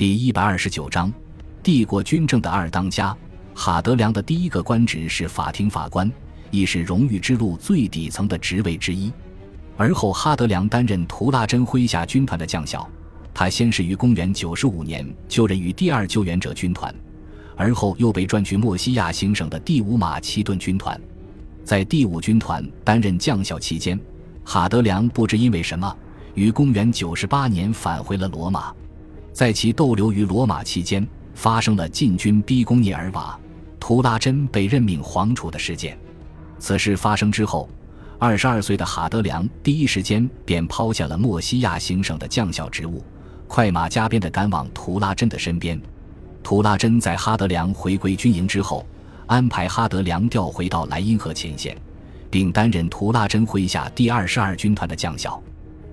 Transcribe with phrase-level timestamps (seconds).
[0.00, 1.12] 第一百二十九章，
[1.62, 3.14] 帝国军政的二当家。
[3.54, 6.10] 哈德良的第一个官职是法庭法官，
[6.50, 9.12] 亦是荣誉之路最底层的职位之一。
[9.76, 12.88] 而后，哈德良担任图拉真麾下军团的将校。
[13.34, 16.94] 他先是于公元九十五年就任于第二救援者军团，
[17.54, 20.98] 而后又被转去墨西亚行省的第五马其顿军团。
[21.62, 24.00] 在第五军团担任将校期间，
[24.44, 25.94] 哈德良不知因为什么，
[26.32, 28.72] 于公元九十八年返回了罗马。
[29.32, 33.38] 在其逗留于罗马期间，发生了禁军逼宫涅尔瓦，
[33.78, 35.98] 图拉真被任命皇储的事件。
[36.58, 37.68] 此事发生之后，
[38.18, 43.02] 二十二岁的哈德良第一时间便抛下了墨西亚行省的将校职务。
[43.46, 45.80] 快马加鞭地赶往图拉真的身边。
[46.42, 48.84] 图拉真在哈德良回归军营之后，
[49.26, 51.76] 安排哈德良调回到莱茵河前线，
[52.30, 55.42] 并担任图拉真麾下第二十二军团的将校。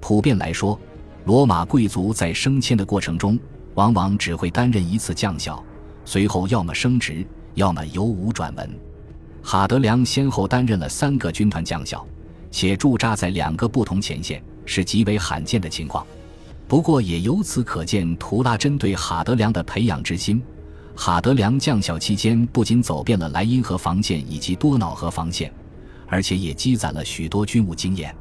[0.00, 0.78] 普遍来说，
[1.24, 3.38] 罗马贵族在升迁的过程中，
[3.74, 5.62] 往往只会担任一次将校，
[6.04, 8.78] 随后要么升职，要么由武转文。
[9.42, 12.04] 哈德良先后担任了三个军团将校，
[12.50, 16.06] 且驻扎在两个不同前线，是极为罕见的情况。
[16.66, 20.42] 不过，也由此可见图拉真对哈德良的培养之心。
[20.94, 25.52] 哈德良将校期间，不仅走遍了莱茵河防线以及多瑙河防线，
[26.06, 28.14] 而且也积攒了许多军务经验。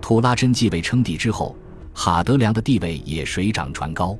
[0.00, 1.54] 图拉真继位称帝之后，
[1.94, 4.18] 哈德良的地位也水涨船高。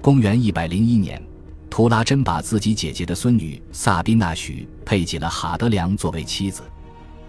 [0.00, 1.20] 公元一百零一年，
[1.68, 6.62] 图拉真把自己姐姐的孙女萨宾娜许配给了哈德良作为妻子，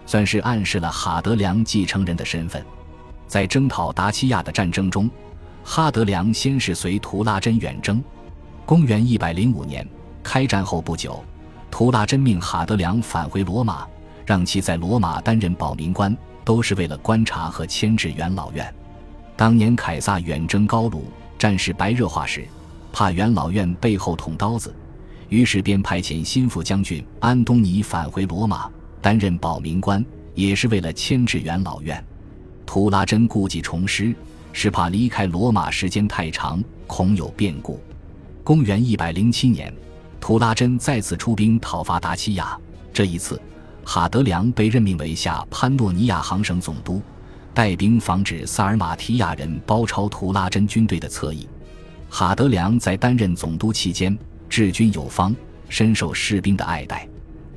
[0.06, 2.64] 算是暗示了哈德良继承人的身份。
[3.26, 5.10] 在征讨达契亚的战争中。
[5.64, 8.02] 哈德良先是随图拉真远征，
[8.64, 9.86] 公元一百零五年
[10.22, 11.22] 开战后不久，
[11.70, 13.86] 图拉真命哈德良返回罗马，
[14.24, 18.74] 让其在罗马担任保民官，都是为了观察和牵制元老院。
[19.38, 21.04] 当年凯撒远征高卢，
[21.38, 22.44] 战事白热化时，
[22.92, 24.74] 怕元老院背后捅刀子，
[25.28, 28.68] 于是便派遣心腹将军安东尼返回罗马
[29.00, 32.04] 担任保民官，也是为了牵制元老院。
[32.66, 34.12] 图拉真故技重施。
[34.50, 37.80] 是怕离开罗马时间太长，恐有变故。
[38.42, 39.72] 公元一百零七年，
[40.20, 42.58] 图拉真再次出兵讨伐达西亚。
[42.92, 43.40] 这一次，
[43.84, 47.00] 哈德良被任命为下潘诺尼亚行省总督，
[47.58, 51.44] 带兵防止萨尔马提亚人包抄图拉真军队的侧翼。
[52.08, 54.16] 哈德良在担任总督期间，
[54.48, 55.34] 治军有方，
[55.68, 57.08] 深受士兵的爱戴。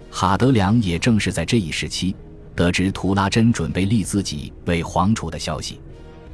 [0.09, 2.16] 哈德良也正是在这一时期，
[2.56, 5.79] 得知图拉真准备立自己为皇储的消息。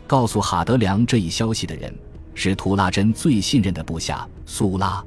[0.08, 1.94] 告诉哈德良这一消息的人
[2.34, 5.04] 是图拉真最信任的部下苏拉。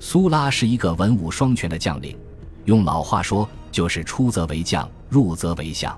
[0.00, 2.18] 苏拉是一个文武双全的将领，
[2.64, 5.96] 用老话说就是出则为将，入则为相。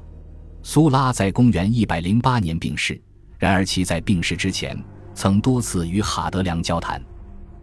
[0.67, 2.99] 苏拉在公元一百零八年病逝，
[3.39, 4.75] 然而其在病逝之前
[5.15, 7.01] 曾多次与哈德良交谈。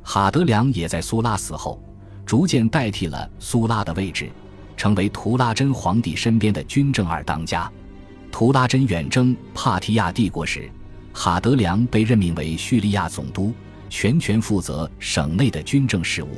[0.04, 1.82] 哈德良也在苏拉死后
[2.28, 4.30] 逐渐代替了苏拉的位置，
[4.78, 7.70] 成为图拉真皇帝身边的军政二当家。
[8.32, 10.70] 图拉真远征帕提亚帝国时，
[11.12, 13.52] 哈德良被任命为叙利亚总督，
[13.90, 16.38] 全权负责省内的军政事务，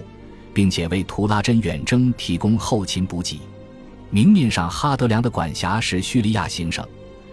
[0.53, 3.41] 并且为图拉真远征提供后勤补给。
[4.13, 6.87] 明面上，哈德良的管辖是叙利亚行省，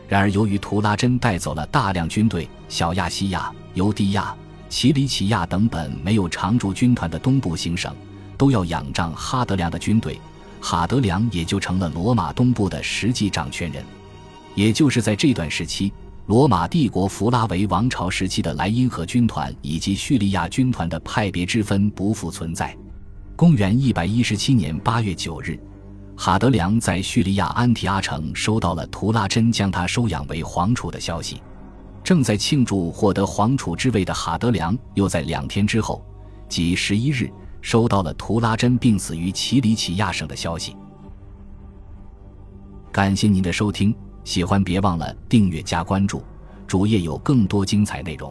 [0.09, 4.35] 然而由于图拉真带走了大量军队，小亚细亚、尤地亚、
[4.71, 7.95] 奇里乞亚等本没有常驻军团的东部行省，
[8.39, 10.19] 都要仰仗哈德良的军队，
[10.59, 13.85] 哈德良也就成了罗马东部的实际掌权人。
[14.55, 15.93] 也就是在这段时期，
[16.29, 22.75] 罗马帝国弗拉维王朝时期的莱茵河军团以及叙利亚军团的派别之分不复存在。
[23.37, 25.61] 公元一百一十七年八月九日，
[26.23, 31.43] 哈德良在叙利亚安提阿城收到了图拉真将他收养为皇储的消息。
[32.05, 36.05] 正在庆祝获得皇储之位的哈德良，又在两天之后，
[36.47, 37.33] 即十一日，
[37.63, 40.77] 收到了图拉真病死于奇里乞亚省的消息。
[42.93, 43.97] 感谢您的收听。
[44.23, 46.23] 喜欢别忘了订阅加关注，
[46.67, 48.31] 主页有更多精彩内容。